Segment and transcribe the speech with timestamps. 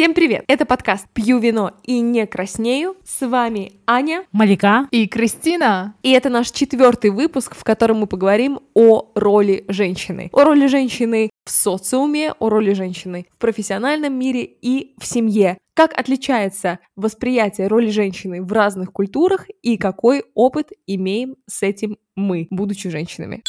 [0.00, 0.44] Всем привет!
[0.48, 2.96] Это подкаст «Пью вино и не краснею».
[3.04, 5.94] С вами Аня, Малика и Кристина.
[6.02, 10.30] И это наш четвертый выпуск, в котором мы поговорим о роли женщины.
[10.32, 15.58] О роли женщины в социуме, о роли женщины в профессиональном мире и в семье.
[15.74, 22.46] Как отличается восприятие роли женщины в разных культурах и какой опыт имеем с этим мы,
[22.50, 23.42] будучи женщинами.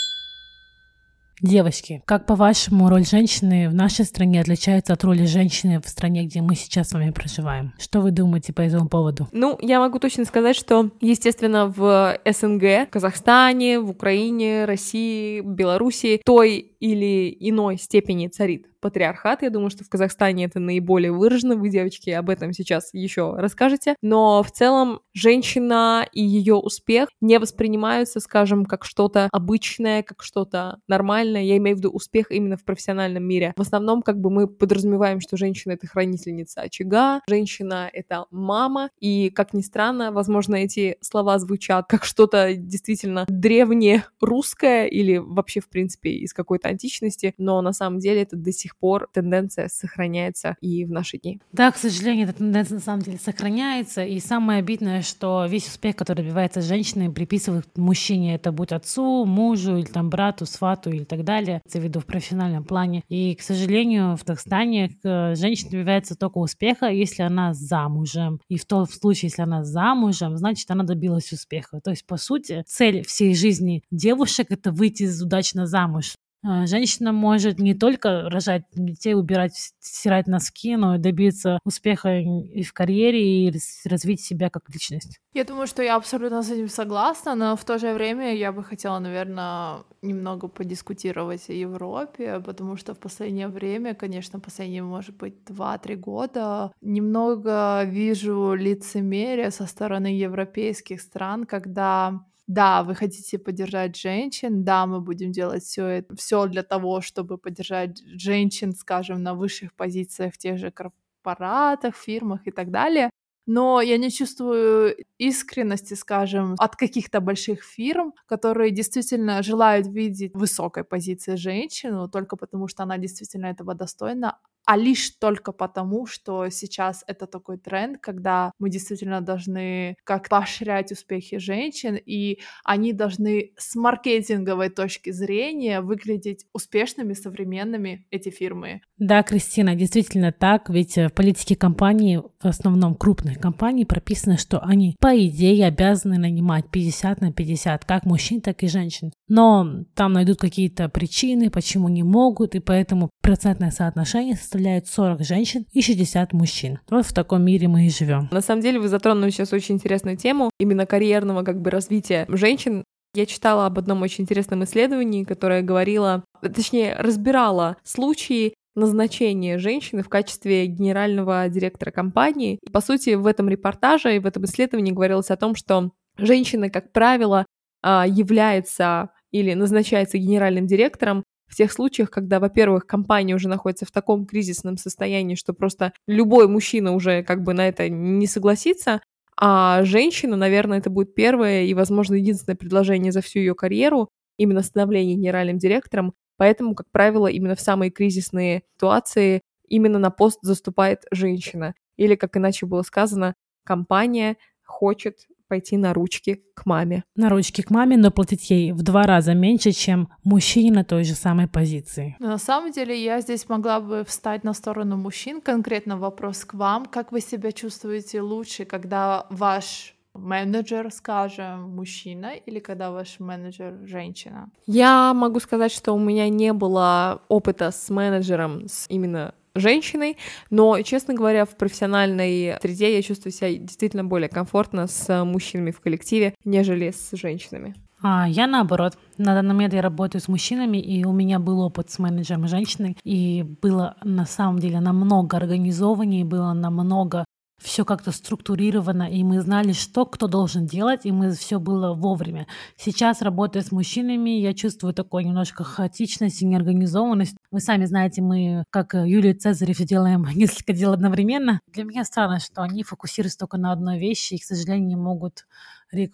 [1.41, 6.41] Девочки, как по-вашему роль женщины в нашей стране отличается от роли женщины в стране, где
[6.41, 7.73] мы сейчас с вами проживаем?
[7.79, 9.27] Что вы думаете по этому поводу?
[9.31, 16.21] Ну, я могу точно сказать, что, естественно, в СНГ, в Казахстане, в Украине, России, Белоруссии
[16.23, 19.43] той или иной степени царит патриархат.
[19.43, 21.55] Я думаю, что в Казахстане это наиболее выражено.
[21.55, 23.95] Вы, девочки, об этом сейчас еще расскажете.
[24.01, 30.79] Но в целом женщина и ее успех не воспринимаются, скажем, как что-то обычное, как что-то
[30.87, 31.43] нормальное.
[31.43, 33.53] Я имею в виду успех именно в профессиональном мире.
[33.55, 38.89] В основном, как бы мы подразумеваем, что женщина— это хранительница очага, женщина— это мама.
[38.99, 45.59] И, как ни странно, возможно, эти слова звучат как что-то действительно древнее русское или вообще,
[45.59, 49.67] в принципе, из какой-то античности, но на самом деле это до сих сих пор тенденция
[49.67, 51.39] сохраняется и в наши дни.
[51.51, 54.03] Да, к сожалению, эта тенденция на самом деле сохраняется.
[54.03, 58.35] И самое обидное, что весь успех, который добивается женщины, приписывают мужчине.
[58.35, 61.61] Это будь отцу, мужу или там брату, свату или так далее.
[61.65, 63.03] Это виду в профессиональном плане.
[63.09, 68.39] И, к сожалению, в Казахстане женщина добивается только успеха, если она замужем.
[68.47, 71.81] И в том случае, если она замужем, значит, она добилась успеха.
[71.81, 76.15] То есть, по сути, цель всей жизни девушек— это выйти удачно замуж.
[76.43, 82.63] А, женщина может не только рожать детей, убирать, стирать носки, но и добиться успеха и
[82.63, 83.53] в карьере, и
[83.85, 85.19] развить себя как личность.
[85.33, 88.63] Я думаю, что я абсолютно с этим согласна, но в то же время я бы
[88.63, 95.35] хотела, наверное, немного подискутировать о Европе, потому что в последнее время, конечно, последние, может быть,
[95.45, 104.63] 2-3 года, немного вижу лицемерие со стороны европейских стран, когда да, вы хотите поддержать женщин,
[104.63, 109.73] да, мы будем делать все это, все для того, чтобы поддержать женщин, скажем, на высших
[109.73, 113.09] позициях в тех же корпоратах, фирмах и так далее.
[113.45, 120.83] Но я не чувствую искренности, скажем, от каких-то больших фирм, которые действительно желают видеть высокой
[120.83, 127.03] позиции женщину только потому, что она действительно этого достойна, а лишь только потому, что сейчас
[127.07, 133.75] это такой тренд, когда мы действительно должны как поощрять успехи женщин, и они должны с
[133.75, 138.81] маркетинговой точки зрения выглядеть успешными, современными, эти фирмы.
[138.97, 144.95] Да, Кристина, действительно так, ведь в политике компании, в основном крупных компаний, прописано, что они,
[144.99, 149.11] по идее, обязаны нанимать 50 на 50, как мужчин, так и женщин.
[149.27, 155.65] Но там найдут какие-то причины, почему не могут, и поэтому процентное соотношение составляет 40 женщин
[155.71, 156.79] и 60 мужчин.
[156.89, 158.29] Вот в таком мире мы и живем.
[158.31, 162.83] На самом деле вы затронули сейчас очень интересную тему именно карьерного как бы развития женщин.
[163.13, 170.09] Я читала об одном очень интересном исследовании, которое говорило, точнее, разбирало случаи назначения женщины в
[170.09, 172.59] качестве генерального директора компании.
[172.61, 176.69] И, по сути, в этом репортаже и в этом исследовании говорилось о том, что женщина,
[176.69, 177.45] как правило,
[177.83, 183.91] а, является или назначается генеральным директором в тех случаях, когда, во-первых, компания уже находится в
[183.91, 189.01] таком кризисном состоянии, что просто любой мужчина уже как бы на это не согласится,
[189.37, 194.61] а женщина, наверное, это будет первое и, возможно, единственное предложение за всю ее карьеру, именно
[194.61, 196.13] становление генеральным директором.
[196.41, 201.75] Поэтому, как правило, именно в самые кризисные ситуации именно на пост заступает женщина.
[201.97, 207.03] Или, как иначе было сказано, компания хочет пойти на ручки к маме.
[207.15, 211.03] На ручки к маме, но платить ей в два раза меньше, чем мужчине на той
[211.03, 212.15] же самой позиции.
[212.17, 215.41] на самом деле я здесь могла бы встать на сторону мужчин.
[215.41, 216.87] Конкретно вопрос к вам.
[216.87, 224.49] Как вы себя чувствуете лучше, когда ваш менеджер, скажем, мужчина или когда ваш менеджер женщина?
[224.65, 230.17] Я могу сказать, что у меня не было опыта с менеджером, с именно женщиной,
[230.49, 235.81] но, честно говоря, в профессиональной среде я чувствую себя действительно более комфортно с мужчинами в
[235.81, 237.75] коллективе, нежели с женщинами.
[238.03, 238.97] А, я наоборот.
[239.17, 242.97] На данный момент я работаю с мужчинами, и у меня был опыт с менеджером женщины,
[243.03, 247.25] и было на самом деле намного организованнее, было намного
[247.61, 252.47] все как-то структурировано, и мы знали, что кто должен делать, и мы все было вовремя.
[252.75, 257.35] Сейчас, работая с мужчинами, я чувствую такой немножко хаотичность и неорганизованность.
[257.51, 261.59] Вы сами знаете, мы, как Юлия Цезарев, делаем несколько дел одновременно.
[261.67, 265.45] Для меня странно, что они фокусируются только на одной вещи и, к сожалению, не могут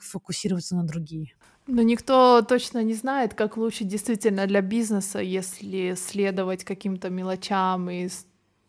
[0.02, 1.34] фокусироваться на другие.
[1.68, 8.08] Но никто точно не знает, как лучше действительно для бизнеса, если следовать каким-то мелочам и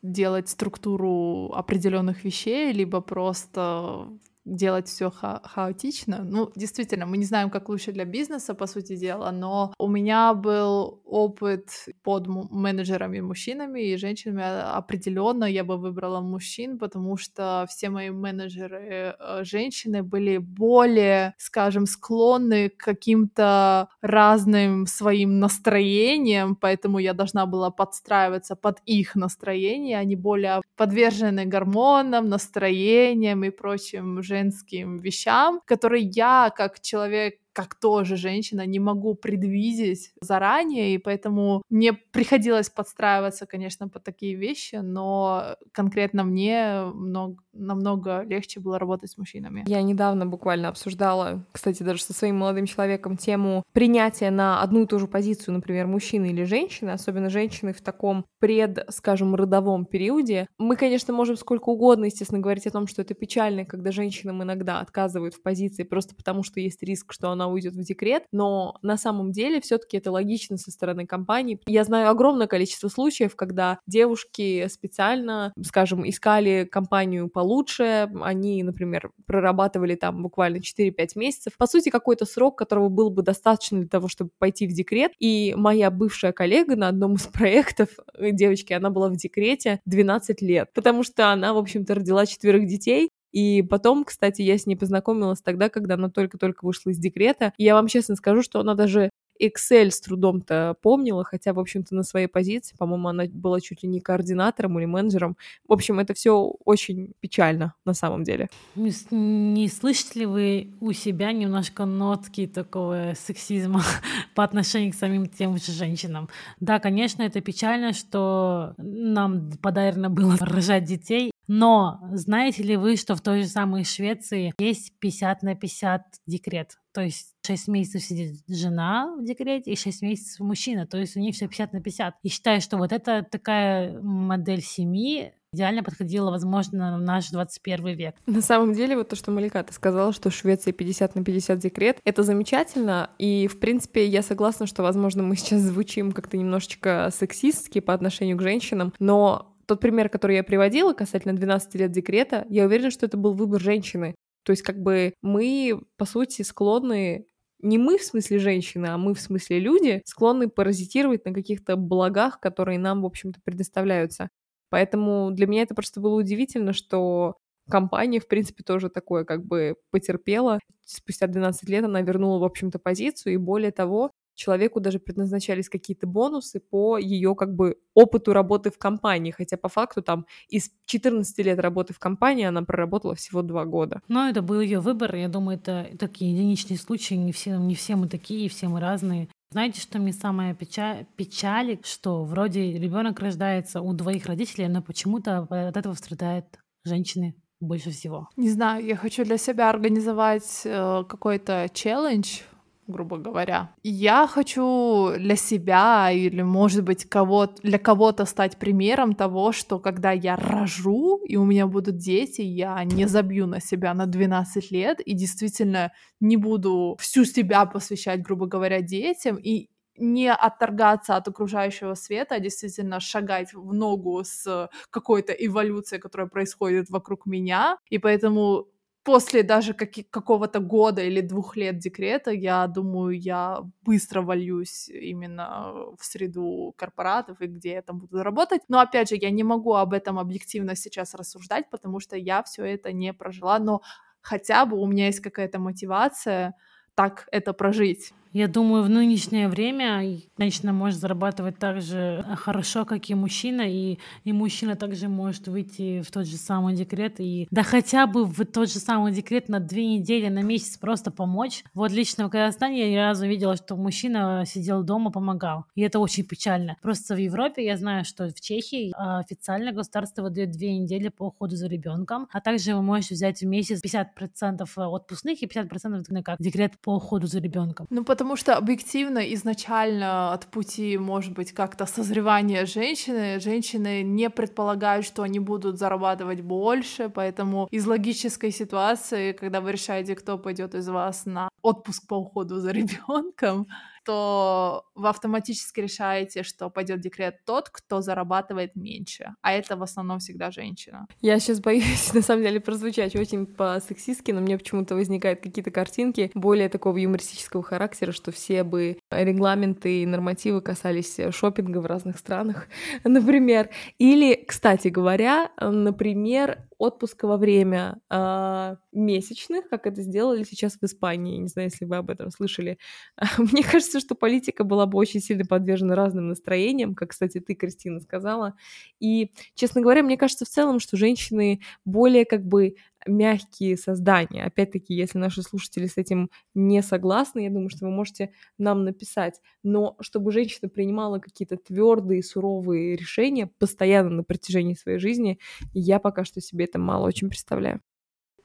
[0.03, 4.09] делать структуру определенных вещей, либо просто
[4.44, 6.23] делать все ха- хаотично.
[6.25, 10.35] Ну, действительно, мы не знаем, как лучше для бизнеса, по сути дела, но у меня
[10.35, 11.69] был опыт
[12.02, 14.43] под менеджерами мужчинами и женщинами
[14.76, 21.87] определенно я бы выбрала мужчин, потому что все мои менеджеры э, женщины были более, скажем,
[21.87, 30.17] склонны к каким-то разным своим настроениям, поэтому я должна была подстраиваться под их настроение, они
[30.17, 38.64] более подвержены гормонам, настроениям и прочим женским вещам, которые я, как человек, как тоже женщина,
[38.66, 46.22] не могу предвидеть заранее, и поэтому мне приходилось подстраиваться, конечно, под такие вещи, но конкретно
[46.22, 49.64] мне много, намного легче было работать с мужчинами.
[49.66, 54.87] Я недавно буквально обсуждала, кстати, даже со своим молодым человеком тему принятия на одну и
[54.87, 60.46] ту же позицию, например, мужчины или женщины, особенно женщины в таком пред, скажем, родовом периоде.
[60.58, 64.78] Мы, конечно, можем сколько угодно, естественно, говорить о том, что это печально, когда женщинам иногда
[64.78, 68.97] отказывают в позиции просто потому, что есть риск, что она уйдет в декрет, но на
[68.97, 71.61] самом деле все-таки это логично со стороны компании.
[71.67, 79.95] Я знаю огромное количество случаев, когда девушки специально, скажем, искали компанию получше, они, например, прорабатывали
[79.95, 81.53] там буквально 4-5 месяцев.
[81.59, 85.12] По сути, какой-то срок, которого было бы достаточно для того, чтобы пойти в декрет.
[85.19, 90.71] И моя бывшая коллега на одном из проектов, девочки, она была в декрете 12 лет,
[90.75, 95.43] потому что она, в общем-то, родила четверых детей, и потом, кстати, я с ней познакомилась
[95.43, 97.53] тогда, когда она только-только вышла из декрета.
[97.57, 99.11] И я вам честно скажу, что она даже
[99.41, 103.89] Excel с трудом-то помнила, хотя, в общем-то, на своей позиции, по-моему, она была чуть ли
[103.89, 105.37] не координатором или менеджером.
[105.67, 108.49] В общем, это все очень печально на самом деле.
[108.75, 113.83] Не, не слышите ли вы у себя немножко нотки такого сексизма
[114.35, 116.29] по отношению к самим тем же женщинам?
[116.61, 123.17] Да, конечно, это печально, что нам подарено было рожать детей, но знаете ли вы, что
[123.17, 126.77] в той же самой Швеции есть 50 на 50 декрет?
[126.93, 130.87] То есть 6 месяцев сидит жена в декрете и 6 месяцев мужчина.
[130.87, 132.15] То есть у них все 50 на 50.
[132.23, 138.15] И считаю, что вот это такая модель семьи идеально подходила, возможно, в наш 21 век.
[138.27, 141.59] На самом деле, вот то, что Малика, ты сказала, что в Швеции 50 на 50
[141.59, 147.11] декрет, это замечательно, и, в принципе, я согласна, что, возможно, мы сейчас звучим как-то немножечко
[147.11, 152.47] сексистски по отношению к женщинам, но тот пример, который я приводила касательно 12 лет декрета,
[152.49, 154.15] я уверена, что это был выбор женщины.
[154.44, 157.26] То есть как бы мы, по сути, склонны
[157.61, 162.41] не мы в смысле женщины, а мы в смысле люди, склонны паразитировать на каких-то благах,
[162.41, 164.29] которые нам, в общем-то, предоставляются.
[164.70, 167.37] Поэтому для меня это просто было удивительно, что
[167.69, 170.61] компания, в принципе, тоже такое как бы потерпела.
[170.85, 176.06] Спустя 12 лет она вернула, в общем-то, позицию, и более того, человеку даже предназначались какие-то
[176.06, 181.38] бонусы по ее как бы опыту работы в компании, хотя по факту там из 14
[181.44, 184.00] лет работы в компании она проработала всего два года.
[184.08, 187.96] Но это был ее выбор, я думаю, это такие единичные случаи, не все, не все
[187.96, 189.29] мы такие, все мы разные.
[189.50, 195.49] Знаете, что мне самое печаль, печали, что вроде ребенок рождается у двоих родителей, но почему-то
[195.50, 196.46] от этого страдают
[196.84, 198.29] женщины больше всего.
[198.37, 202.43] Не знаю, я хочу для себя организовать э, какой-то челлендж
[202.88, 203.75] грубо говоря.
[203.82, 210.13] Я хочу для себя или, может быть, кого для кого-то стать примером того, что когда
[210.13, 215.01] я рожу и у меня будут дети, я не забью на себя на 12 лет
[215.01, 221.94] и действительно не буду всю себя посвящать, грубо говоря, детям и не отторгаться от окружающего
[221.94, 227.79] света, а действительно шагать в ногу с какой-то эволюцией, которая происходит вокруг меня.
[227.91, 228.69] И поэтому
[229.08, 235.72] после даже каки- какого-то года или двух лет декрета, я думаю, я быстро вольюсь именно
[235.98, 238.60] в среду корпоратов и где я там буду работать.
[238.69, 242.65] Но опять же, я не могу об этом объективно сейчас рассуждать, потому что я все
[242.67, 243.81] это не прожила, но
[244.20, 246.55] хотя бы у меня есть какая-то мотивация
[246.94, 248.12] так это прожить.
[248.32, 253.99] Я думаю, в нынешнее время женщина может зарабатывать так же хорошо, как и мужчина, и,
[254.25, 258.44] и мужчина также может выйти в тот же самый декрет, и да хотя бы в
[258.44, 261.65] тот же самый декрет на две недели, на месяц просто помочь.
[261.75, 265.65] Вот лично в Казахстане я ни разу видела, что мужчина сидел дома, помогал.
[265.75, 266.77] И это очень печально.
[266.82, 271.56] Просто в Европе я знаю, что в Чехии официально государство выдает две недели по уходу
[271.56, 276.79] за ребенком, а также вы можете взять в месяц 50% отпускных и 50% как декрет
[276.81, 277.87] по уходу за ребенком.
[277.91, 285.06] Ну, потому что объективно изначально от пути, может быть, как-то созревания женщины, женщины не предполагают,
[285.06, 290.89] что они будут зарабатывать больше, поэтому из логической ситуации, когда вы решаете, кто пойдет из
[290.89, 293.69] вас на отпуск по уходу за ребенком,
[294.08, 300.19] то вы автоматически решаете, что пойдет декрет тот, кто зарабатывает меньше, а это в основном
[300.19, 301.06] всегда женщина.
[301.20, 306.31] Я сейчас боюсь, на самом деле, прозвучать очень по-сексистски, но мне почему-то возникают какие-то картинки
[306.32, 312.69] более такого юмористического характера, что все бы регламенты и нормативы касались шопинга в разных странах,
[313.05, 313.70] например.
[313.98, 321.38] Или, кстати говоря, например, отпуска во время э, месячных, как это сделали сейчас в Испании.
[321.38, 322.79] Не знаю, если вы об этом слышали.
[323.38, 328.00] Мне кажется, что политика была бы очень сильно подвержена разным настроениям, как, кстати, ты, Кристина,
[328.00, 328.55] сказала.
[329.00, 332.77] И, честно говоря, мне кажется в целом, что женщины более как бы
[333.08, 334.44] мягкие создания.
[334.44, 339.41] Опять-таки, если наши слушатели с этим не согласны, я думаю, что вы можете нам написать.
[339.62, 345.38] Но чтобы женщина принимала какие-то твердые, суровые решения постоянно на протяжении своей жизни,
[345.72, 347.81] я пока что себе это мало очень представляю.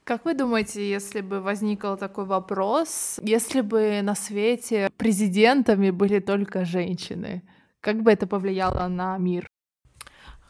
[0.04, 6.66] Как вы думаете, если бы возникл такой вопрос, если бы на свете президентами были только
[6.66, 7.42] женщины,
[7.80, 9.48] как бы это повлияло на мир?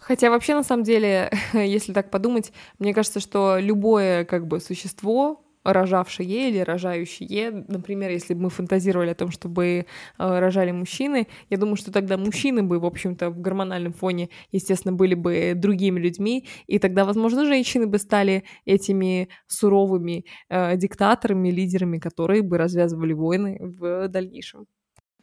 [0.07, 5.41] Хотя вообще, на самом деле, если так подумать, мне кажется, что любое как бы существо,
[5.65, 9.85] рожавшее или рожающее, например, если бы мы фантазировали о том, чтобы э,
[10.19, 15.15] рожали мужчины, я думаю, что тогда мужчины бы, в общем-то, в гормональном фоне, естественно, были
[15.15, 22.43] бы другими людьми, и тогда, возможно, женщины бы стали этими суровыми э, диктаторами, лидерами, которые
[22.43, 24.67] бы развязывали войны в дальнейшем.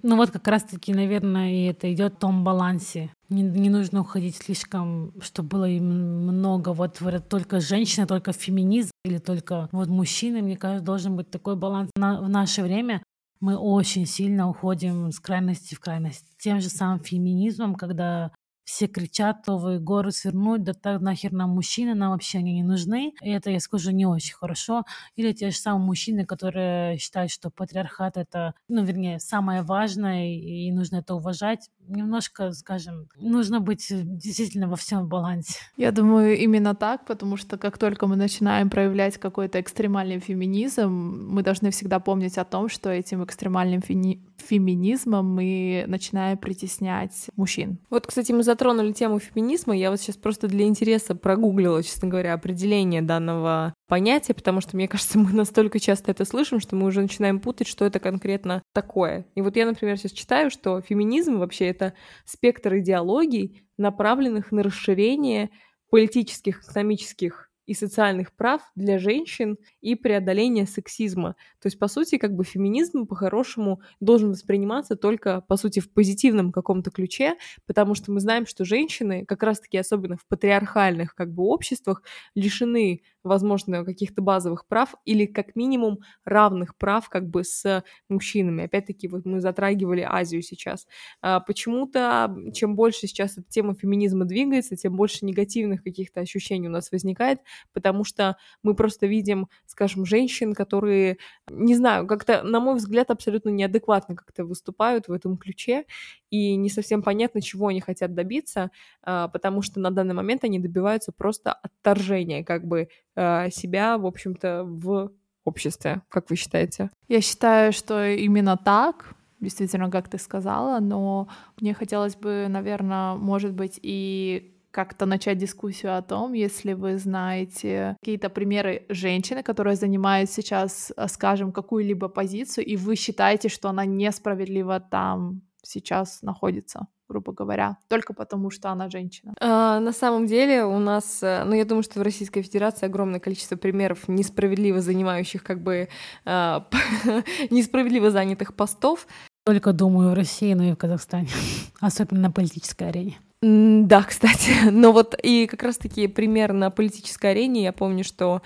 [0.03, 3.13] Ну вот как раз-таки, наверное, и это идет в том балансе.
[3.29, 9.69] Не, не нужно уходить слишком, чтобы было много вот только женщина, только феминизм или только
[9.71, 10.41] вот мужчины.
[10.41, 11.89] Мне кажется, должен быть такой баланс.
[11.95, 13.03] На, в наше время
[13.39, 16.25] мы очень сильно уходим с крайности в крайность.
[16.39, 18.31] Тем же самым феминизмом, когда
[18.63, 22.63] все кричат, то вы горы свернуть, да так нахер нам мужчины, нам вообще они не
[22.63, 23.13] нужны.
[23.21, 24.83] И это, я скажу, не очень хорошо.
[25.15, 30.71] Или те же самые мужчины, которые считают, что патриархат это, ну, вернее, самое важное, и
[30.71, 31.69] нужно это уважать.
[31.87, 35.55] Немножко, скажем, нужно быть действительно во всем балансе.
[35.77, 41.43] Я думаю, именно так, потому что как только мы начинаем проявлять какой-то экстремальный феминизм, мы
[41.43, 47.79] должны всегда помнить о том, что этим экстремальным феми феминизмом мы начинаем притеснять мужчин.
[47.89, 49.75] Вот, кстати, мы затронули тему феминизма.
[49.75, 54.87] Я вот сейчас просто для интереса прогуглила, честно говоря, определение данного понятия, потому что, мне
[54.87, 59.25] кажется, мы настолько часто это слышим, что мы уже начинаем путать, что это конкретно такое.
[59.35, 61.93] И вот я, например, сейчас читаю, что феминизм вообще это
[62.25, 65.49] спектр идеологий, направленных на расширение
[65.89, 71.35] политических, экономических и социальных прав для женщин и преодоления сексизма.
[71.61, 76.51] То есть, по сути, как бы феминизм по-хорошему должен восприниматься только, по сути, в позитивном
[76.51, 81.43] каком-то ключе, потому что мы знаем, что женщины, как раз-таки особенно в патриархальных как бы
[81.43, 82.03] обществах,
[82.35, 88.65] лишены возможно, каких-то базовых прав или как минимум равных прав как бы с мужчинами.
[88.65, 90.87] Опять-таки, вот мы затрагивали Азию сейчас.
[91.21, 96.71] А, почему-то, чем больше сейчас эта тема феминизма двигается, тем больше негативных каких-то ощущений у
[96.71, 97.39] нас возникает,
[97.73, 101.17] потому что мы просто видим, скажем, женщин, которые,
[101.49, 105.85] не знаю, как-то, на мой взгляд, абсолютно неадекватно как-то выступают в этом ключе,
[106.31, 108.71] и не совсем понятно, чего они хотят добиться,
[109.03, 114.05] а, потому что на данный момент они добиваются просто отторжения как бы а, себя, в
[114.05, 115.11] общем-то, в
[115.43, 116.01] обществе.
[116.09, 116.89] Как вы считаете?
[117.07, 121.27] Я считаю, что именно так, действительно, как ты сказала, но
[121.59, 127.97] мне хотелось бы, наверное, может быть, и как-то начать дискуссию о том, если вы знаете
[127.99, 133.85] какие-то примеры женщины, которая занимает сейчас, а, скажем, какую-либо позицию, и вы считаете, что она
[133.85, 139.33] несправедливо там сейчас находится грубо говоря, только потому, что она женщина.
[139.41, 143.19] А, на самом деле у нас, э, ну, я думаю, что в Российской Федерации огромное
[143.19, 145.89] количество примеров несправедливо занимающих, как бы,
[146.23, 146.69] а,
[147.49, 149.07] несправедливо занятых постов.
[149.43, 151.27] Только, думаю, в России, но и в Казахстане,
[151.81, 153.19] особенно на политической арене.
[153.43, 158.41] Да, кстати, но вот и как раз-таки пример на политической арене, я помню, что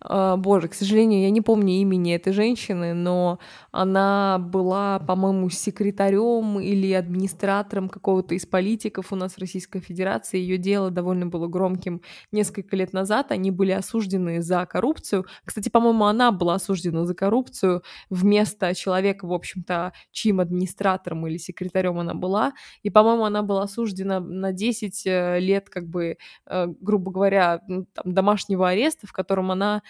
[0.00, 3.40] а, боже, к сожалению, я не помню имени этой женщины, но
[3.72, 10.38] она была, по-моему, секретарем или администратором какого-то из политиков у нас в Российской Федерации.
[10.38, 13.32] Ее дело довольно было громким несколько лет назад.
[13.32, 15.26] Они были осуждены за коррупцию.
[15.44, 21.98] Кстати, по-моему, она была осуждена за коррупцию вместо человека, в общем-то, чьим администратором или секретарем
[21.98, 22.52] она была.
[22.82, 28.14] И, по-моему, она была осуждена на 10 э, лет, как бы, э, грубо говоря, там,
[28.14, 29.82] домашнего ареста, в котором она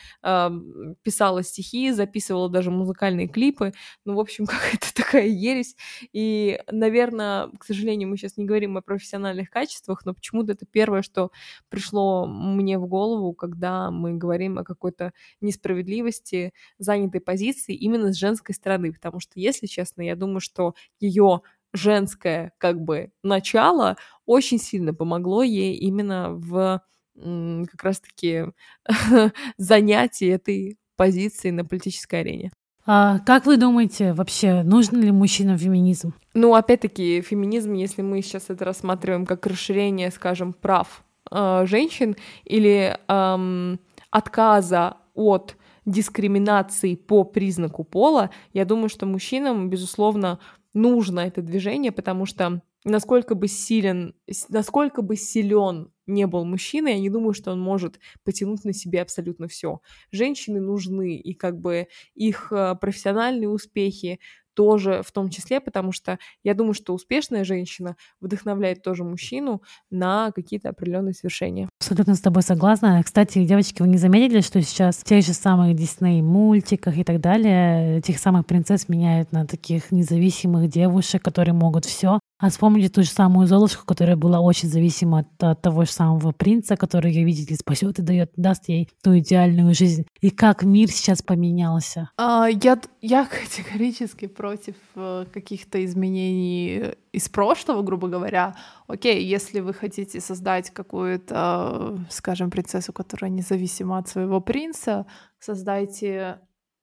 [1.02, 3.72] писала стихи, записывала даже музыкальные клипы.
[4.04, 5.76] Ну, в общем, какая-то такая ересь.
[6.12, 11.02] И, наверное, к сожалению, мы сейчас не говорим о профессиональных качествах, но почему-то это первое,
[11.02, 11.30] что
[11.68, 18.54] пришло мне в голову, когда мы говорим о какой-то несправедливости занятой позиции именно с женской
[18.54, 18.92] стороны.
[18.92, 21.42] Потому что, если честно, я думаю, что ее
[21.76, 26.82] женское как бы начало очень сильно помогло ей именно в
[27.14, 28.44] как раз-таки
[29.56, 32.50] занятии этой позиции на политической арене.
[32.88, 36.14] А как вы думаете, вообще нужен ли мужчинам феминизм?
[36.34, 42.96] Ну, опять-таки, феминизм, если мы сейчас это рассматриваем как расширение, скажем, прав э, женщин или
[43.08, 43.76] э,
[44.10, 50.38] отказа от дискриминации по признаку пола, я думаю, что мужчинам, безусловно,
[50.76, 54.14] нужно это движение, потому что насколько бы силен,
[54.48, 59.02] насколько бы силен не был мужчина, я не думаю, что он может потянуть на себе
[59.02, 59.80] абсолютно все.
[60.12, 64.20] Женщины нужны, и как бы их э, профессиональные успехи
[64.56, 70.32] тоже в том числе, потому что я думаю, что успешная женщина вдохновляет тоже мужчину на
[70.32, 71.68] какие-то определенные свершения.
[71.80, 73.00] Абсолютно с тобой согласна.
[73.04, 77.20] Кстати, девочки, вы не заметили, что сейчас в тех же самых Дисней мультиках и так
[77.20, 82.18] далее этих самых принцесс меняют на таких независимых девушек, которые могут все.
[82.38, 86.32] А вспомните ту же самую Золушку, которая была очень зависима от, от того же самого
[86.32, 90.06] принца, который ее видит и спасет и дает, даст ей ту идеальную жизнь.
[90.20, 92.10] И как мир сейчас поменялся?
[92.18, 98.54] А, я, я категорически против э, каких-то изменений из прошлого, грубо говоря.
[98.86, 105.06] Окей, если вы хотите создать какую-то, скажем, принцессу, которая независима от своего принца,
[105.38, 106.40] создайте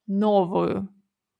[0.07, 0.89] новую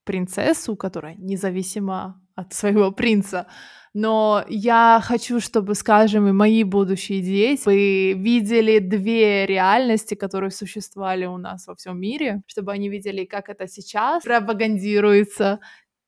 [0.04, 3.48] принцессу, которая независима от своего принца.
[3.94, 11.26] Но я хочу, чтобы, скажем, и мои будущие дети вы видели две реальности, которые существовали
[11.26, 15.60] у нас во всем мире, чтобы они видели, как это сейчас пропагандируется,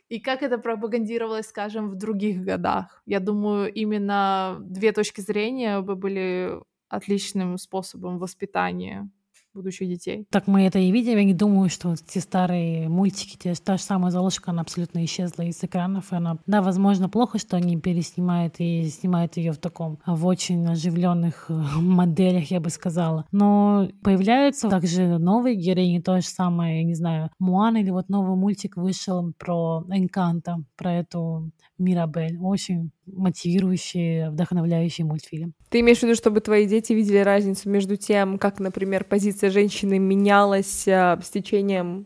[0.10, 3.02] и как это пропагандировалось, скажем, в других годах.
[3.06, 6.54] Я думаю, именно две точки зрения бы были
[6.90, 9.10] отличным способом воспитания
[9.56, 10.28] будущих детей.
[10.30, 11.18] Так мы это и видим.
[11.18, 15.04] Я не думаю, что вот те старые мультики, те, та же самая Золушка, она абсолютно
[15.06, 16.12] исчезла из экранов.
[16.12, 20.66] И она, да, возможно, плохо, что они переснимают и снимают ее в таком, в очень
[20.68, 23.26] оживленных э, моделях, я бы сказала.
[23.32, 28.36] Но появляются также новые героини, то же самое, я не знаю, Муан или вот новый
[28.36, 32.38] мультик вышел про Энканта, про эту Мирабель.
[32.40, 35.54] Очень мотивирующий, вдохновляющий мультфильм.
[35.70, 40.00] Ты имеешь в виду, чтобы твои дети видели разницу между тем, как, например, позиция женщины
[40.00, 42.06] менялась э, с течением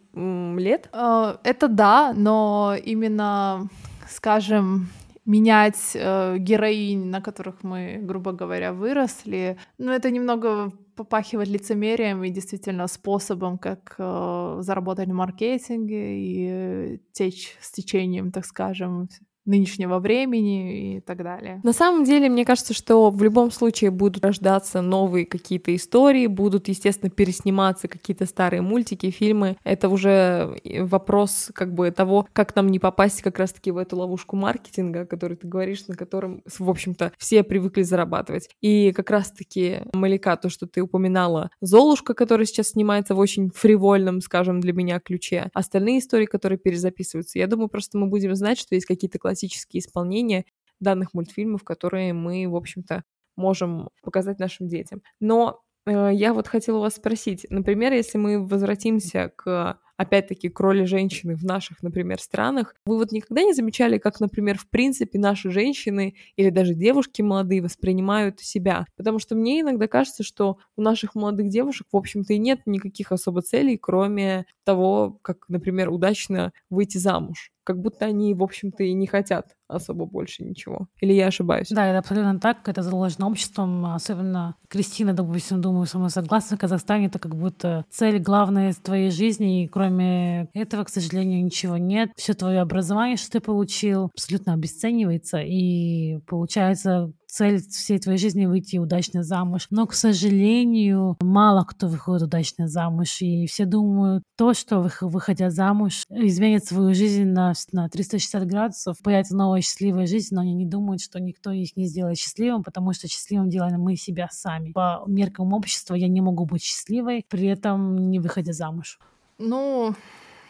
[0.58, 0.90] лет?
[0.94, 3.68] Э, это да, но именно,
[4.10, 4.90] скажем,
[5.26, 12.30] менять э, героинь, на которых мы, грубо говоря, выросли, ну, это немного попахивает лицемерием и
[12.30, 19.08] действительно способом, как заработать в маркетинге и течь с течением, так скажем,
[19.50, 21.60] нынешнего времени и так далее.
[21.64, 26.68] На самом деле, мне кажется, что в любом случае будут рождаться новые какие-то истории, будут,
[26.68, 29.58] естественно, пересниматься какие-то старые мультики, фильмы.
[29.64, 34.36] Это уже вопрос как бы того, как нам не попасть как раз-таки в эту ловушку
[34.36, 38.50] маркетинга, о которой ты говоришь, на котором, в общем-то, все привыкли зарабатывать.
[38.62, 44.22] И как раз-таки, Малика, то, что ты упоминала, Золушка, которая сейчас снимается в очень фривольном,
[44.22, 48.76] скажем, для меня ключе, остальные истории, которые перезаписываются, я думаю, просто мы будем знать, что
[48.76, 50.46] есть какие-то классические классические исполнения
[50.80, 53.04] данных мультфильмов, которые мы, в общем-то,
[53.36, 55.02] можем показать нашим детям.
[55.20, 60.86] Но э, я вот хотела вас спросить, например, если мы возвратимся к опять-таки, к роли
[60.86, 62.74] женщины в наших, например, странах.
[62.86, 67.62] Вы вот никогда не замечали, как, например, в принципе наши женщины или даже девушки молодые
[67.62, 68.86] воспринимают себя?
[68.96, 73.12] Потому что мне иногда кажется, что у наших молодых девушек, в общем-то, и нет никаких
[73.12, 78.94] особо целей, кроме того, как, например, удачно выйти замуж как будто они, в общем-то, и
[78.96, 80.88] не хотят особо больше ничего.
[81.02, 81.68] Или я ошибаюсь?
[81.70, 82.68] Да, это абсолютно так.
[82.68, 83.86] Это заложено обществом.
[83.86, 86.58] Особенно Кристина, допустим, думаю, со мной согласна.
[86.58, 89.66] Казахстане это как будто цель главная твоей жизни.
[89.66, 92.10] И кроме этого, к сожалению, ничего нет.
[92.16, 95.38] Все твое образование, что ты получил, абсолютно обесценивается.
[95.38, 99.68] И получается, цель всей твоей жизни выйти удачно замуж.
[99.70, 103.22] Но, к сожалению, мало кто выходит удачно замуж.
[103.22, 109.36] И все думают, то, что выходя замуж, изменит свою жизнь на, на 360 градусов, появится
[109.36, 113.08] новая счастливая жизнь, но они не думают, что никто их не сделает счастливым, потому что
[113.08, 114.72] счастливым делаем мы себя сами.
[114.72, 119.00] По меркам общества я не могу быть счастливой, при этом не выходя замуж.
[119.38, 119.96] Ну,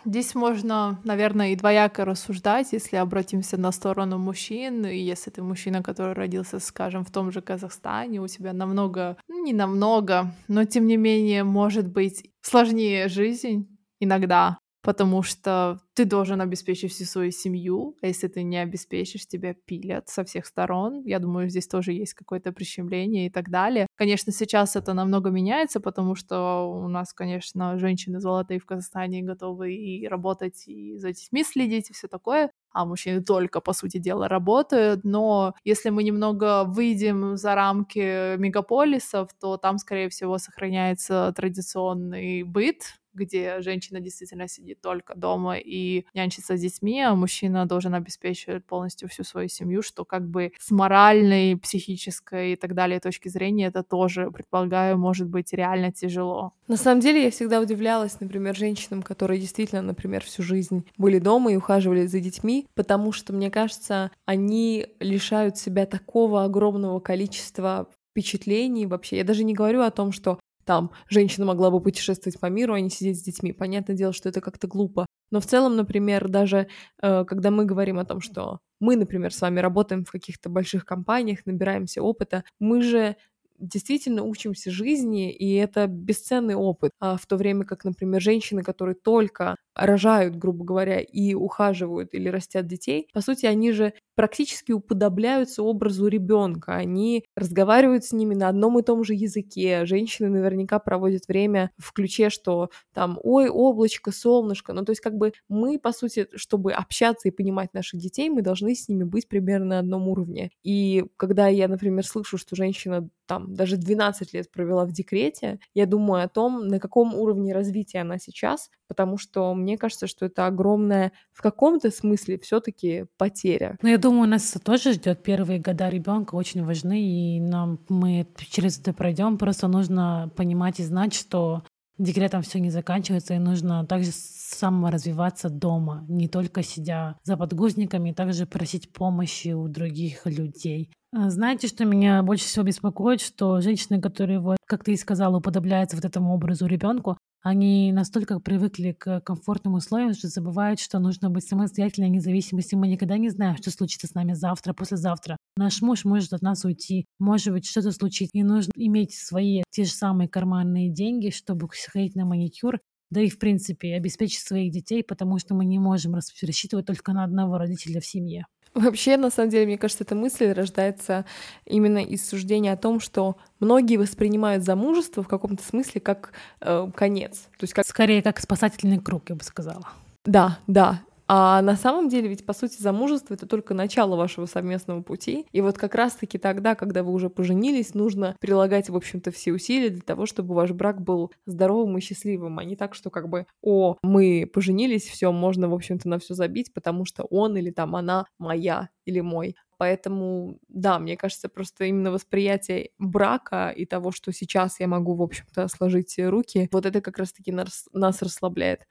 [0.06, 4.86] Здесь можно, наверное, и двояко рассуждать, если обратимся на сторону мужчин.
[4.86, 9.44] И если ты мужчина, который родился, скажем, в том же Казахстане, у тебя намного, ну,
[9.44, 13.68] не намного, но тем не менее, может быть, сложнее жизнь
[14.00, 19.54] иногда потому что ты должен обеспечить всю свою семью, а если ты не обеспечишь, тебя
[19.54, 21.04] пилят со всех сторон.
[21.06, 23.88] Я думаю, здесь тоже есть какое-то прищемление и так далее.
[23.96, 29.74] Конечно, сейчас это намного меняется, потому что у нас, конечно, женщины золотые в Казахстане готовы
[29.74, 34.28] и работать, и за детьми следить, и все такое а мужчины только, по сути дела,
[34.28, 35.04] работают.
[35.04, 42.99] Но если мы немного выйдем за рамки мегаполисов, то там, скорее всего, сохраняется традиционный быт,
[43.14, 49.10] где женщина действительно сидит только дома и нянчится с детьми, а мужчина должен обеспечивать полностью
[49.10, 53.84] всю свою семью, что как бы с моральной, психической и так далее точки зрения это
[53.84, 56.54] тоже, предполагаю, может быть реально тяжело.
[56.68, 61.52] На самом деле я всегда удивлялась, например, женщинам, которые действительно, например, всю жизнь были дома
[61.52, 68.86] и ухаживали за детьми, потому что, мне кажется, они лишают себя такого огромного количества впечатлений
[68.86, 69.18] вообще.
[69.18, 70.40] Я даже не говорю о том, что
[70.70, 73.54] там женщина могла бы путешествовать по миру, а не сидеть с детьми.
[73.54, 75.08] Понятное дело, что это как-то глупо.
[75.32, 76.68] Но в целом, например, даже
[77.02, 80.86] э, когда мы говорим о том, что мы, например, с вами работаем в каких-то больших
[80.86, 83.16] компаниях, набираемся опыта, мы же
[83.58, 86.92] действительно учимся жизни, и это бесценный опыт.
[87.00, 92.30] А в то время как, например, женщины, которые только рожают, грубо говоря, и ухаживают или
[92.30, 96.76] растят детей, по сути, они же практически уподобляются образу ребенка.
[96.76, 99.86] Они разговаривают с ними на одном и том же языке.
[99.86, 104.74] Женщины наверняка проводят время в ключе, что там, ой, облачко, солнышко.
[104.74, 108.42] Ну, то есть, как бы мы, по сути, чтобы общаться и понимать наших детей, мы
[108.42, 110.52] должны с ними быть примерно на одном уровне.
[110.64, 115.86] И когда я, например, слышу, что женщина там даже 12 лет провела в декрете, я
[115.86, 120.48] думаю о том, на каком уровне развития она сейчас, потому что мне кажется, что это
[120.48, 123.78] огромная в каком-то смысле все-таки потеря.
[123.84, 128.28] Ну, я думаю, у нас тоже ждет первые года ребенка очень важны, и нам мы
[128.50, 129.38] через это пройдем.
[129.38, 131.64] Просто нужно понимать и знать, что
[132.00, 138.46] декретом все не заканчивается, и нужно также саморазвиваться дома, не только сидя за подгузниками, также
[138.46, 140.92] просить помощи у других людей.
[141.12, 145.38] А знаете, что меня больше всего беспокоит, что женщины, которые, вот, как ты и сказала,
[145.38, 151.30] уподобляются вот этому образу ребенку, они настолько привыкли к комфортным условиям, что забывают, что нужно
[151.30, 152.76] быть самостоятельной, независимости.
[152.76, 155.38] Мы никогда не знаем, что случится с нами завтра, послезавтра.
[155.56, 158.38] Наш муж может от нас уйти, может быть, что-то случится.
[158.38, 163.30] И нужно иметь свои те же самые карманные деньги, чтобы сходить на маникюр, да и,
[163.30, 168.02] в принципе, обеспечить своих детей, потому что мы не можем рассчитывать только на одного родителя
[168.02, 168.46] в семье.
[168.74, 171.26] Вообще, на самом деле, мне кажется, эта мысль рождается
[171.66, 177.48] именно из суждения о том, что многие воспринимают замужество в каком-то смысле как э, конец.
[177.58, 177.86] То есть как...
[177.86, 179.88] Скорее, как спасательный круг, я бы сказала.
[180.26, 181.02] Да, да.
[181.32, 185.46] А на самом деле ведь, по сути, замужество— это только начало вашего совместного пути.
[185.52, 189.90] И вот как раз-таки тогда, когда вы уже поженились, нужно прилагать, в общем-то, все усилия
[189.90, 193.46] для того, чтобы ваш брак был здоровым и счастливым, а не так, что как бы,
[193.62, 197.96] о, мы поженились, все, можно, в общем-то, на все забить, потому что он или там
[197.96, 199.56] она моя или мой.
[199.78, 205.22] Поэтому, да, мне кажется, просто именно восприятие брака и того, что сейчас я могу, в
[205.22, 208.88] общем-то, сложить руки, вот это как раз-таки нас, нас расслабляет.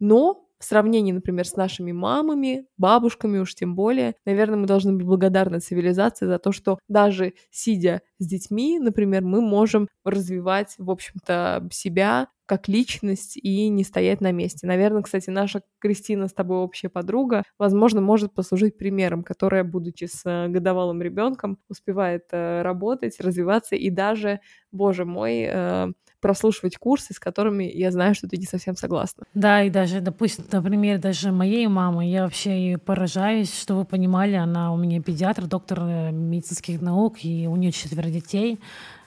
[0.00, 5.04] Но в сравнении, например, с нашими мамами, бабушками уж тем более, наверное, мы должны быть
[5.04, 11.68] благодарны цивилизации за то, что даже сидя с детьми, например, мы можем развивать, в общем-то,
[11.72, 14.66] себя как личность и не стоять на месте.
[14.66, 20.22] Наверное, кстати, наша Кристина с тобой общая подруга, возможно, может послужить примером, которая, будучи с
[20.24, 27.18] э, годовалым ребенком, успевает э, работать, развиваться и даже, боже мой, э, прослушивать курсы, с
[27.18, 29.24] которыми я знаю, что ты не совсем согласна.
[29.34, 34.72] Да, и даже, допустим, например, даже моей мамы, я вообще поражаюсь, что вы понимали, она
[34.72, 38.60] у меня педиатр, доктор э, медицинских наук, и у нее четверо детей.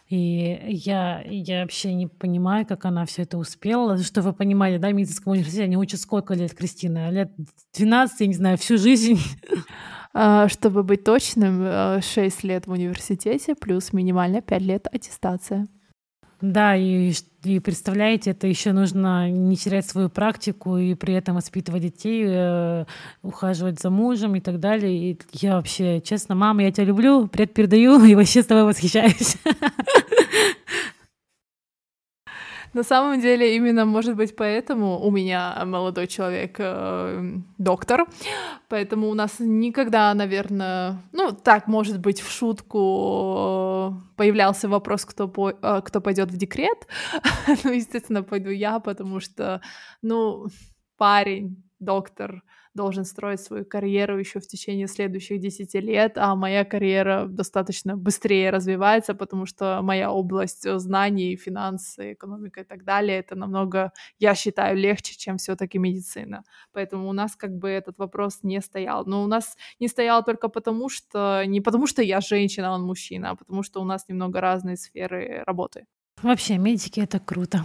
[0.08, 3.98] И я, я вообще не понимаю, как она все это успела.
[3.98, 7.10] Что вы понимали, да, в медицинском университете они учат сколько лет, Кристина?
[7.10, 7.32] Лет
[7.76, 9.20] 12, я не знаю, всю жизнь.
[10.18, 15.68] А, чтобы быть точным, 6 э, лет в университете плюс минимально 5 лет аттестация.
[16.42, 21.82] Да, и, и представляете, это еще нужно не терять свою практику и при этом воспитывать
[21.82, 22.86] детей, э,
[23.22, 25.12] ухаживать за мужем и так далее.
[25.12, 29.38] И я вообще, честно, мама, я тебя люблю, привет передаю и вообще с тобой восхищаюсь.
[32.76, 38.06] На самом деле, именно, может быть, поэтому у меня молодой человек э, доктор,
[38.68, 45.52] поэтому у нас никогда, наверное, ну, так, может быть, в шутку появлялся вопрос, кто, по,
[45.52, 46.86] э, кто пойдет в декрет.
[47.64, 49.62] ну, естественно, пойду я, потому что,
[50.02, 50.48] ну,
[50.98, 52.44] парень, доктор,
[52.76, 58.52] должен строить свою карьеру еще в течение следующих 10 лет, а моя карьера достаточно быстрее
[58.52, 64.36] развивается, потому что моя область э, знаний, финансы, экономика и так далее, это намного, я
[64.36, 66.44] считаю, легче, чем все-таки медицина.
[66.74, 69.06] Поэтому у нас как бы этот вопрос не стоял.
[69.06, 72.84] Но у нас не стоял только потому, что не потому, что я женщина, а он
[72.84, 75.86] мужчина, а потому что у нас немного разные сферы работы.
[76.22, 77.64] Вообще, медики— это круто.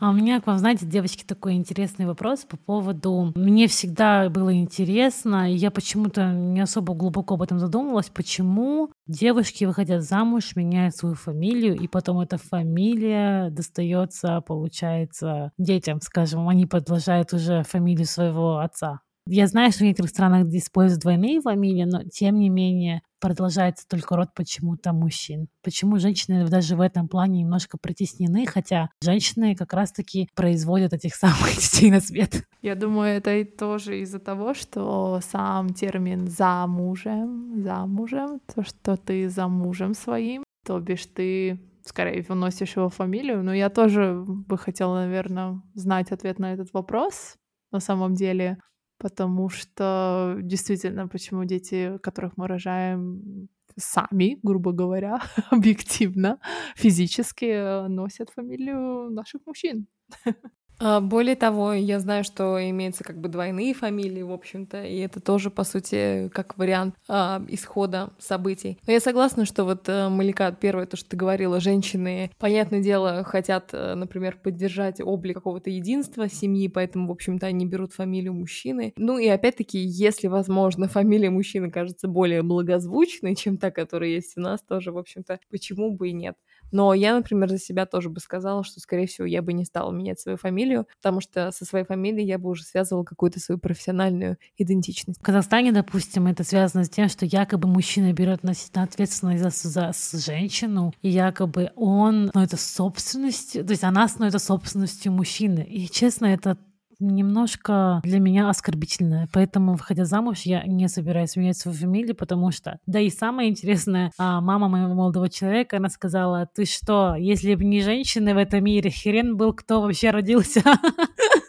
[0.00, 3.32] А у меня к вам, знаете, девочки, такой интересный вопрос по поводу...
[3.34, 9.64] Мне всегда было интересно, и я почему-то не особо глубоко об этом задумывалась, почему девушки,
[9.64, 17.32] выходят замуж, меняют свою фамилию, и потом эта фамилия достается, получается, детям, скажем, они продолжают
[17.32, 19.00] уже фамилию своего отца.
[19.30, 24.16] Я знаю, что в некоторых странах используют двойные фамилии, но тем не менее продолжается только
[24.16, 25.48] род почему-то мужчин.
[25.62, 31.54] Почему женщины даже в этом плане немножко притеснены, хотя женщины как раз-таки производят этих самых
[31.56, 32.44] детей на свет.
[32.62, 39.28] Я думаю, это и тоже из-за того, что сам термин «замужем», «замужем», то, что ты
[39.28, 43.42] за мужем своим, то бишь ты скорее выносишь его фамилию.
[43.42, 47.34] Но я тоже бы хотела, наверное, знать ответ на этот вопрос
[47.70, 48.58] на самом деле
[48.98, 56.40] потому что действительно, почему дети, которых мы рожаем сами, грубо говоря, объективно,
[56.76, 59.86] физически э, носят фамилию наших мужчин.
[60.80, 65.18] А, более того, я знаю, что имеются как бы двойные фамилии, в общем-то, и это
[65.20, 68.78] тоже, по сути, как вариант а, исхода событий.
[68.86, 73.24] Но я согласна, что вот а, Малика, первое, то, что ты говорила, женщины, понятное дело,
[73.24, 78.92] хотят, а, например, поддержать облик какого-то единства семьи, поэтому, в общем-то, они берут фамилию мужчины.
[78.96, 84.40] Ну и опять-таки, если, возможно, фамилия мужчины кажется более благозвучной, чем та, которая есть у
[84.40, 86.36] нас, тоже, в общем-то, почему бы и нет.
[86.72, 89.90] Но я, например, за себя тоже бы сказала, что, скорее всего, я бы не стала
[89.92, 94.36] менять свою фамилию, потому что со своей фамилией я бы уже связывала какую-то свою профессиональную
[94.56, 95.20] идентичность.
[95.20, 99.92] В Казахстане, допустим, это связано с тем, что якобы мужчина берет на себя ответственность за,
[99.92, 105.64] за женщину, и якобы он становится собственностью, то есть она становится собственностью мужчины.
[105.68, 106.56] И, честно, это
[107.00, 109.28] немножко для меня оскорбительное.
[109.32, 112.78] Поэтому, выходя замуж, я не собираюсь менять свою фамилию, потому что...
[112.86, 117.64] Да и самое интересное, а, мама моего молодого человека, она сказала, ты что, если бы
[117.64, 120.62] не женщины в этом мире, хрен был, кто вообще родился.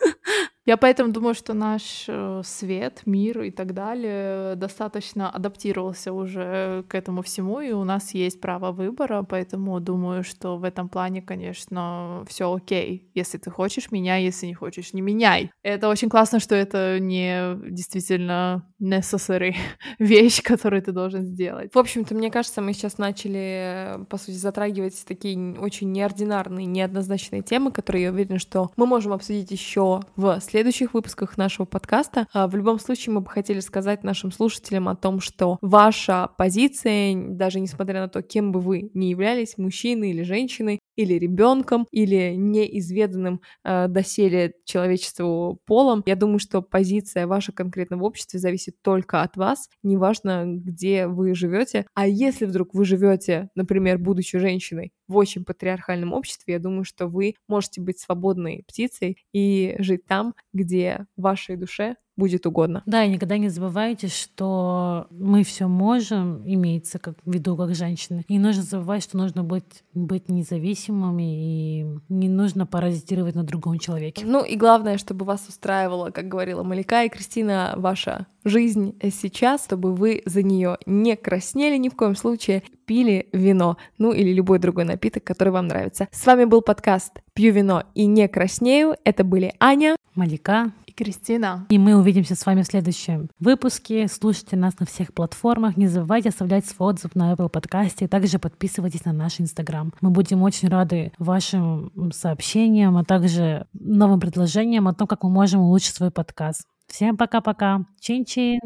[0.65, 6.95] Я поэтому думаю, что наш э, свет, мир и так далее достаточно адаптировался уже к
[6.95, 12.23] этому всему, и у нас есть право выбора, поэтому думаю, что в этом плане, конечно,
[12.27, 13.09] все окей.
[13.15, 15.51] Если ты хочешь, меняй, если не хочешь, не меняй.
[15.63, 19.55] Это очень классно, что это не действительно necessary
[19.99, 21.73] вещь, которую ты должен сделать.
[21.73, 27.71] В общем-то, мне кажется, мы сейчас начали, по сути, затрагивать такие очень неординарные, неоднозначные темы,
[27.71, 32.27] которые я уверена, что мы можем обсудить еще в следующем следующих выпусках нашего подкаста.
[32.33, 37.15] А, в любом случае, мы бы хотели сказать нашим слушателям о том, что ваша позиция,
[37.15, 42.33] даже несмотря на то, кем бы вы ни являлись, мужчиной или женщиной, или ребенком, или
[42.35, 46.03] неизведанным э, доселе человечеству полом.
[46.05, 51.33] Я думаю, что позиция ваша конкретно в обществе зависит только от вас, неважно, где вы
[51.35, 51.85] живете.
[51.93, 57.07] А если вдруг вы живете, например, будучи женщиной в очень патриархальном обществе, я думаю, что
[57.07, 62.83] вы можете быть свободной птицей и жить там, где вашей душе будет угодно.
[62.85, 68.23] Да, и никогда не забывайте, что мы все можем, имеется как в виду как женщины.
[68.27, 73.79] И не нужно забывать, что нужно быть, быть независимыми и не нужно паразитировать на другом
[73.79, 74.25] человеке.
[74.25, 79.93] Ну и главное, чтобы вас устраивала, как говорила Малика и Кристина, ваша жизнь сейчас, чтобы
[79.93, 84.85] вы за нее не краснели ни в коем случае, пили вино, ну или любой другой
[84.85, 86.07] напиток, который вам нравится.
[86.11, 88.95] С вами был подкаст «Пью вино и не краснею».
[89.03, 91.65] Это были Аня, Малика Кристина.
[91.69, 94.09] И мы увидимся с вами в следующем выпуске.
[94.09, 95.77] Слушайте нас на всех платформах.
[95.77, 98.09] Не забывайте оставлять свой отзыв на Apple подкасте.
[98.09, 99.93] Также подписывайтесь на наш Инстаграм.
[100.01, 105.61] Мы будем очень рады вашим сообщениям, а также новым предложениям о том, как мы можем
[105.61, 106.67] улучшить свой подкаст.
[106.87, 107.85] Всем пока-пока.
[108.01, 108.59] Чин-чин.